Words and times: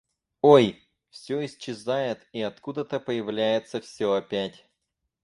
Ой! 0.41 0.81
всё 1.11 1.45
исчезает 1.45 2.25
и 2.33 2.41
откуда-то 2.41 2.99
появляется 2.99 3.79
всё 3.81 4.13
опять. 4.13 4.65